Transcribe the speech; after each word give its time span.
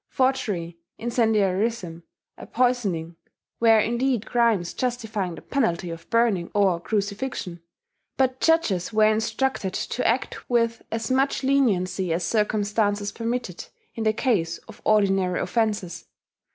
Forgery, 0.09 0.79
incendiarism, 0.97 2.01
and 2.35 2.51
poisoning 2.53 3.17
were 3.59 3.77
indeed 3.79 4.25
crimes 4.25 4.73
justifying 4.73 5.35
the 5.35 5.43
penalty 5.43 5.91
of 5.91 6.09
burning 6.09 6.49
or 6.55 6.79
crucifixion; 6.79 7.61
but 8.17 8.39
judges 8.39 8.91
were 8.91 9.05
instructed 9.13 9.75
to 9.75 10.07
act 10.07 10.49
with 10.49 10.81
as 10.91 11.11
much 11.11 11.43
leniency 11.43 12.11
as 12.11 12.23
circumstances 12.25 13.11
permitted 13.11 13.67
in 13.93 14.03
the 14.03 14.11
case 14.11 14.57
of 14.67 14.81
ordinary 14.85 15.39
offences. 15.39 16.07